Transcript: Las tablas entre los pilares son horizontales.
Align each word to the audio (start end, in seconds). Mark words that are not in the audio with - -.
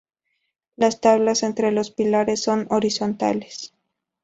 Las 0.77 0.99
tablas 0.99 1.43
entre 1.43 1.71
los 1.71 1.91
pilares 1.91 2.41
son 2.41 2.65
horizontales. 2.71 3.71